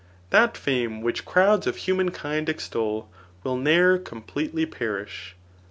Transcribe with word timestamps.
That 0.31 0.57
fame 0.57 1.01
which 1.03 1.25
crowds 1.25 1.67
of 1.67 1.75
human 1.77 2.09
kind 2.09 2.49
extol. 2.49 3.07
Will 3.43 3.55
ne'er 3.55 3.99
completely 3.99 4.65
perish. 4.65 5.35